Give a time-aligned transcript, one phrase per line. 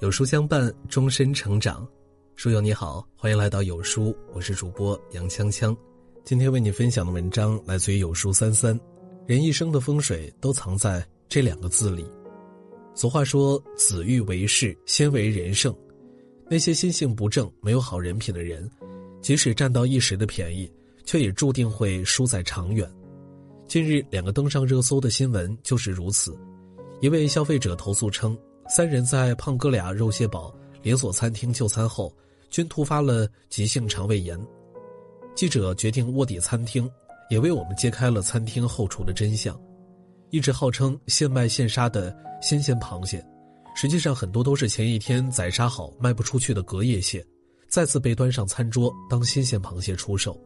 [0.00, 1.84] 有书相伴，终身成长。
[2.36, 5.76] 书友你好，欢迎来到有书，我是主播杨锵锵。
[6.24, 8.78] 今天为你分享的文章来自于有书三三。
[9.26, 12.06] 人一生的风水都藏在这两个字里。
[12.94, 15.74] 俗话说：“子欲为事，先为人胜。”
[16.48, 18.70] 那些心性不正、没有好人品的人，
[19.20, 20.70] 即使占到一时的便宜，
[21.04, 22.88] 却也注定会输在长远。
[23.66, 26.38] 近日，两个登上热搜的新闻就是如此。
[27.00, 28.38] 一位消费者投诉称。
[28.68, 32.14] 三人在胖哥俩肉蟹堡连锁餐厅就餐后，
[32.50, 34.38] 均突发了急性肠胃炎。
[35.34, 36.88] 记者决定卧底餐厅，
[37.30, 39.58] 也为我们揭开了餐厅后厨的真相。
[40.30, 43.24] 一直号称现卖现杀的新鲜螃蟹，
[43.74, 47.24] 实际上很多都是前一天宰杀好卖不出去的隔夜蟹，
[47.68, 50.38] 再次被端上餐桌当新鲜螃蟹出售。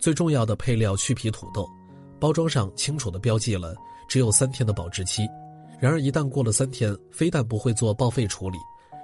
[0.00, 1.68] 最重要的配料去皮土豆，
[2.18, 3.76] 包装上清楚地标记了
[4.08, 5.28] 只有三天的保质期。
[5.80, 8.56] 然而，一旦过了三天，非但不会做报废处理，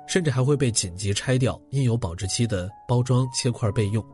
[0.07, 4.05] 甚至还会被紧急拆掉印有保质期的包装切块备用。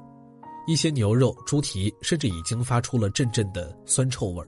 [0.67, 4.45] 一些牛肉、猪蹄甚至已经发出了阵阵的酸臭味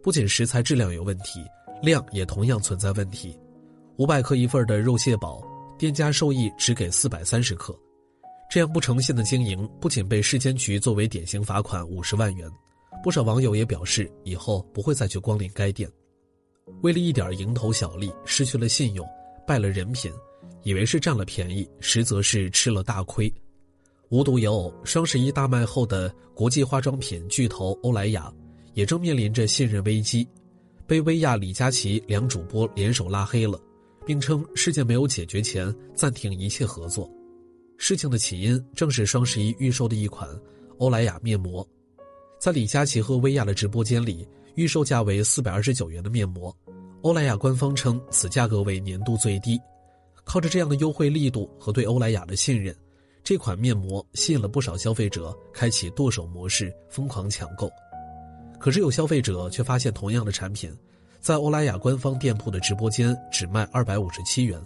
[0.00, 1.40] 不仅食材质量有问题，
[1.82, 3.36] 量也同样存在问题。
[3.96, 5.42] 五百克一份的肉蟹堡，
[5.76, 7.76] 店家授意只给四百三十克，
[8.48, 12.48] 这样不诚信的经营不仅被市监局作为典型罚款五十万元，
[13.02, 15.90] 不少网友也表示以后不会再去光临该店。
[16.82, 19.06] 为了一点蝇头小利，失去了信用，
[19.46, 20.12] 败了人品，
[20.62, 23.32] 以为是占了便宜，实则是吃了大亏。
[24.10, 28.32] 无独有偶，双十一大卖后的国际化妆品巨头欧莱雅，
[28.74, 30.26] 也正面临着信任危机，
[30.86, 33.60] 被薇娅、李佳琦两主播联手拉黑了，
[34.06, 37.10] 并称事件没有解决前暂停一切合作。
[37.76, 40.28] 事情的起因正是双十一预售的一款
[40.78, 41.66] 欧莱雅面膜，
[42.44, 44.28] 在李佳琦和薇娅的直播间里。
[44.56, 46.54] 预售价为四百二十九元的面膜，
[47.00, 49.58] 欧莱雅官方称此价格为年度最低。
[50.24, 52.76] 靠着这样的优惠力度和对欧莱雅的信任，
[53.22, 57.72] 这款面膜吸引了不少消费者开启剁手模式，疯狂抢购。
[58.60, 60.70] 可是有消费者却发现，同样的产品，
[61.20, 64.60] 在欧莱雅官方店铺的直播间只卖二百五十七元，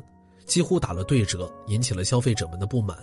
[0.46, 2.98] 几乎打了对折，引起了消费者们的不满。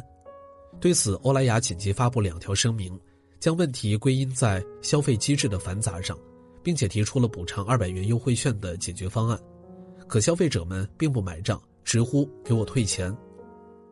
[0.81, 3.00] 对此，欧莱雅紧急发布两条声明，
[3.40, 6.18] 将问题归因在消费机制的繁杂上。
[6.66, 9.40] 并且提出了补偿二百元优惠券的解决方案，
[10.07, 13.16] 可消费者们并不买账，直呼给我退钱。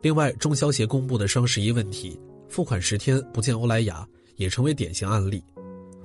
[0.02, 2.18] 另外，中消协公布的双十一问题，
[2.48, 5.40] 付款十天不见欧莱雅，也成为典型案例。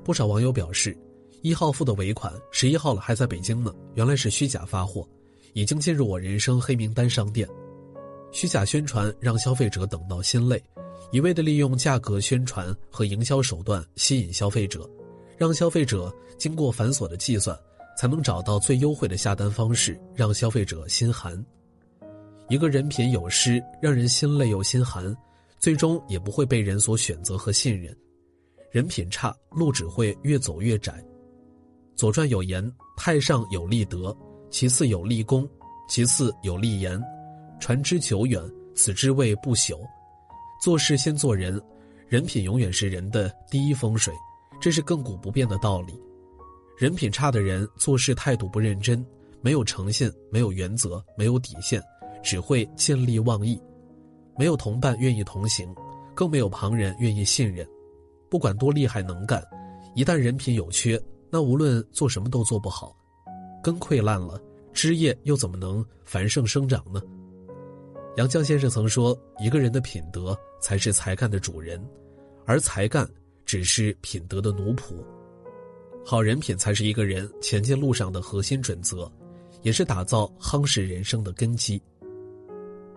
[0.03, 0.95] 不少网友表示，
[1.41, 5.09] 一号付的尾款，十一号了还在北京呢，原来是虚假发货，
[5.53, 7.49] 已经进入我人生黑名单商店。
[8.31, 10.63] 虚假宣传让消费者等到心累，
[11.11, 14.89] 一味的利用价格宣传和营销手段吸引消费者。
[15.37, 17.57] 让消费者经过繁琐的计算，
[17.97, 21.41] 才能找到最优惠的下单方式，让消费者心寒。
[22.49, 25.15] 一个人品有失，让人心累又心寒，
[25.57, 27.95] 最终也不会被人所选择和信任。
[28.69, 30.91] 人品差，路只会越走越窄。
[31.95, 34.15] 《左传》有言：“太上有立德，
[34.49, 35.47] 其次有立功，
[35.87, 37.01] 其次有立言，
[37.59, 38.41] 传之久远，
[38.75, 39.79] 此之谓不朽。”
[40.59, 41.59] 做事先做人，
[42.09, 44.13] 人品永远是人的第一风水。
[44.59, 45.97] 这是亘古不变的道理，
[46.77, 49.03] 人品差的人做事态度不认真，
[49.39, 51.81] 没有诚信，没有原则，没有底线，
[52.21, 53.57] 只会见利忘义，
[54.37, 55.73] 没有同伴愿意同行，
[56.13, 57.65] 更没有旁人愿意信任。
[58.29, 59.41] 不管多厉害能干，
[59.95, 62.93] 一旦人品有缺，那无论做什么都做不好。
[63.63, 64.41] 根溃烂了，
[64.73, 67.01] 枝叶又怎么能繁盛生长呢？
[68.17, 71.81] 杨绛先生曾说：“一个人的品德才是才干的主人，
[72.45, 73.09] 而才干。”
[73.45, 75.03] 只是品德的奴仆，
[76.05, 79.11] 好人品才是一个人前进路上的核心准则，
[79.63, 81.81] 也是打造夯实人生的根基。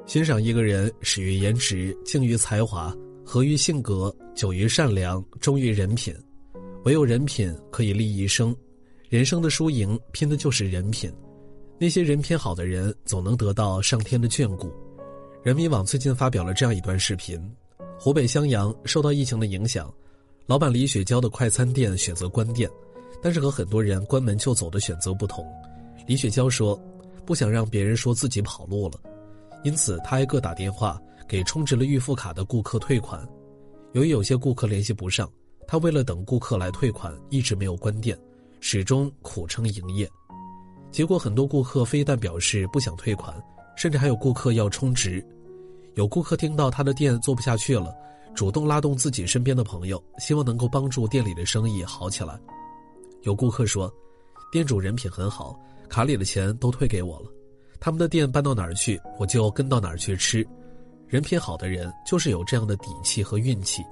[0.04, 2.94] 欣赏一个人，始于颜值，敬于才华，
[3.24, 6.14] 合于性格，久于善良，忠于人品。
[6.84, 8.54] 唯有人品可以立一生，
[9.08, 11.10] 人生的输赢拼的就是人品。
[11.78, 14.70] 那些人品好的人，总能得到上天的眷顾。
[15.42, 17.36] 人民网最近发表了这样一段视频：
[17.98, 19.92] 湖北襄阳受到疫情的影响。
[20.47, 22.71] 老板李雪娇的快餐店选择关店，
[23.21, 25.44] 但是和很多人关门就走的选择不同。
[26.06, 26.80] 李雪娇说
[27.27, 29.00] ：“不想让别人说自己跑路了，
[29.65, 30.97] 因此她挨个打电话
[31.27, 33.28] 给充值了预付卡的顾客退款。
[33.94, 35.28] 由于有些顾客联系不上，
[35.66, 38.16] 她为了等顾客来退款，一直没有关店，
[38.60, 40.09] 始终苦撑营业。
[40.92, 43.34] 结果很多顾客非但表示不想退款，
[43.77, 45.24] 甚至还有顾客要充值。
[45.95, 47.95] 有顾客听到他的店做不下去了。”
[48.34, 52.41] 主动拉动自己身边的朋友，希望能够帮助店里的生意好起来。
[53.24, 53.92] 有顾客说，
[54.51, 55.54] 店主人品很好，
[55.86, 57.27] 卡里的钱都退给我了。
[57.78, 60.47] 他们的店搬到哪儿去，我就跟到哪儿去吃。
[61.07, 63.84] 人品好的人就是有这样的底气和运气，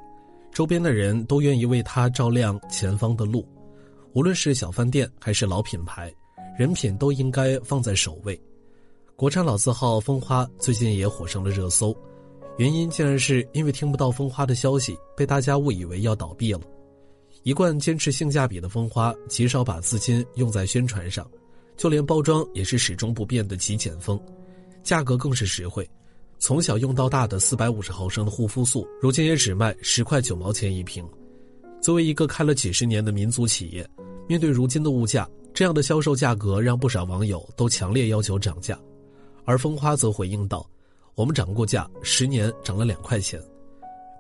[0.50, 3.46] 周边的人都愿意为他照亮前方的路。
[4.14, 6.10] 无论是小饭店还是老品牌，
[6.58, 8.40] 人品都应该放在首位。
[9.20, 11.94] 国产老字号蜂花最近也火上了热搜，
[12.56, 16.60] 原因竟然是因为听不到蜂花的消息，被大家误以为要倒闭了。
[17.42, 21.30] 一贯坚持性价比的蜂花，极少把资金用在宣传上，
[21.76, 24.18] 就连包装也是始终不变的极简风，
[24.82, 25.86] 价格更是实惠。
[26.38, 31.06] 从小用到大的四百五十毫升的护肤素，如今也只卖十块九毛钱一瓶。
[31.82, 33.86] 作为一个开了几十年的民族企业，
[34.26, 38.80] 面对如今的物价，这样的销售价格让不少网友都强烈要求涨价。
[39.50, 40.64] 而蜂花则回应道
[41.16, 43.42] ：“我们涨过价，十年涨了两块钱。”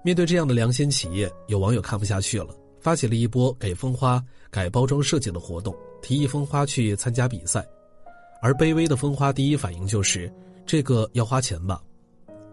[0.02, 2.48] 面对这样的良心企业，有网友看不下去了，
[2.80, 5.72] 发起了一波给蜂花改包装设计的活动，
[6.02, 7.64] 提议蜂花去参加比赛。
[8.42, 10.28] 而卑微的蜂花第一反应就是
[10.66, 11.80] ：“这个要花钱吧。”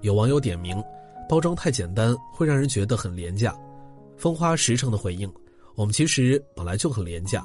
[0.02, 0.80] 有网友点名，
[1.28, 3.58] 包装太简单会让人觉得很廉价。
[4.18, 5.28] 蜂花实诚的回应
[5.74, 7.44] ：“我们其实本来就很廉价，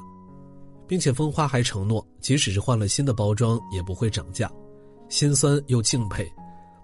[0.87, 4.47] 并且蜂花还承诺，即使是换了新的包装也不会涨价。”
[5.09, 6.29] 心酸又敬佩，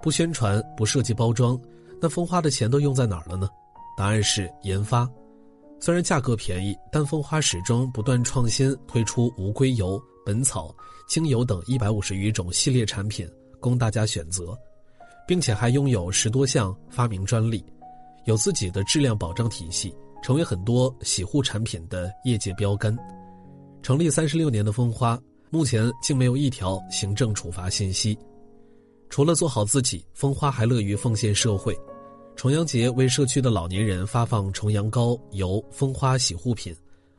[0.02, 1.60] 不宣传不设计包装，
[2.02, 3.50] 那蜂花的钱都用在哪儿了呢？
[3.98, 5.10] 答案是研发。
[5.80, 10.76] 虽然价格便宜，但蜂花始终不断创新，推出无硅油、本草、
[11.08, 13.28] 精油等一百五十余种系列产品
[13.60, 14.58] 供大家选择。
[15.28, 17.64] 并且还拥有十多项发明专利，
[18.26, 19.94] 有自己的质量保障体系，
[20.24, 22.98] 成为很多洗护产品的业界标杆。
[23.84, 25.20] 成立三十六年的蜂花，
[25.50, 28.18] 目前竟没有一条行政处罚信息。
[29.10, 31.76] 除了做好自己，蜂花还乐于奉献社会。
[32.36, 36.74] 重阳节为社区的老年人发放重阳糕、油、蜂花洗护品，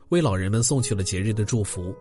[0.09, 1.93] 为老人们送去了节日的祝福。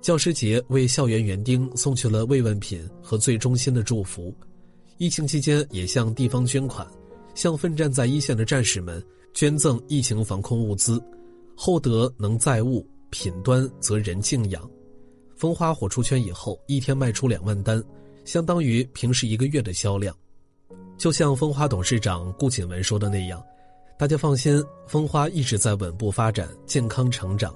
[0.00, 4.34] 教师节为校园园丁送去了慰问品和最衷心的祝福。
[4.98, 6.86] 疫情期间，也向地方捐款，
[7.34, 9.02] 向奋战在一线的战士们
[9.32, 11.02] 捐赠疫情防控物资。
[11.56, 14.70] 厚德能载物，品端则人敬仰。
[15.42, 17.82] 蜂花火出圈以后，一天卖出两万单，
[18.24, 20.16] 相当于平时一个月的销量。
[20.96, 23.42] 就像蜂花董事长顾锦文说的那样
[23.98, 27.52] ：“大家放心，蜂花一直在稳步发展，健康成长。”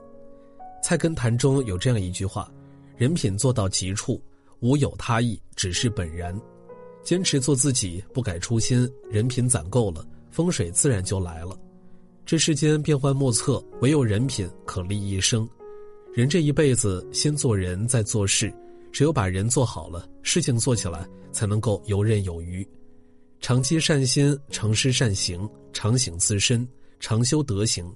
[0.83, 2.53] 菜根谭中有这样一句话
[2.99, 4.21] ：“人品做到极处，
[4.59, 6.37] 无有他意，只是本然。”
[7.05, 11.57] 坚持做自己，不改初心，人品攒够了，风水自然就来了。
[12.25, 15.49] 这世间变幻莫测，唯有人品可立一生。
[16.17, 18.51] 人这一辈子，先做人，再做事。
[18.91, 22.67] 只有把人做好了，事情做起来才能够游刃有余。
[23.39, 26.67] 常积善心，常施善行，常省自身，
[27.01, 27.95] 常修德行，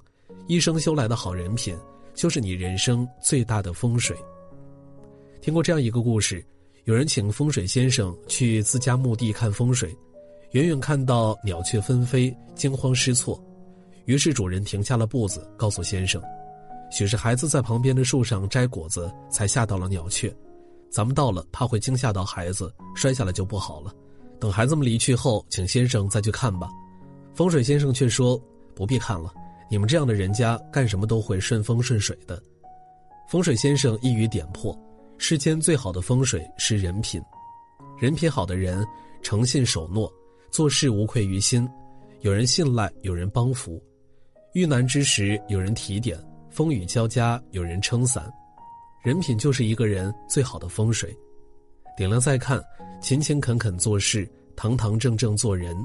[0.49, 1.75] 一生修来的好人品，
[2.13, 4.15] 就是你人生最大的风水。
[5.41, 6.45] 听过这样一个故事。
[6.85, 9.97] 有人请风水先生去自家墓地看风水，
[10.51, 13.43] 远远看到鸟雀纷飞，惊慌失措。
[14.05, 16.23] 于是主人停下了步子，告诉先生
[16.91, 20.35] ：“许是孩子在旁边的树上摘果子，才吓到了鸟雀。
[20.91, 23.95] 咱们到了，怕会惊吓到孩子，摔下来就不好了。
[24.41, 26.69] 等孩子们离去后，请先生再去看吧。”
[27.33, 28.41] 风水先生却说
[28.75, 29.33] ：“不必看了，
[29.71, 32.43] 你们这样的人家干什么都会顺风顺水的。”
[33.31, 34.77] 风水先生一语点破。
[35.17, 37.23] 世间最好的风水是人品，
[37.99, 38.85] 人品好的人
[39.23, 40.11] 诚信守诺，
[40.51, 41.69] 做事无愧于心，
[42.23, 43.81] 有人信赖，有人帮扶，
[44.55, 46.19] 遇难之时有人提点，
[46.51, 48.31] 风雨交加有人撑伞，
[49.03, 51.17] 人品就是一个人最好的风水。
[51.97, 52.63] 点亮再看，
[53.01, 55.77] 勤勤恳恳做事，堂堂正正做人，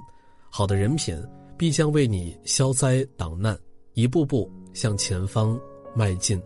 [0.49, 1.15] 好的人品
[1.57, 3.57] 必将为你消灾挡难，
[3.93, 5.59] 一步步向前方
[5.95, 6.41] 迈进。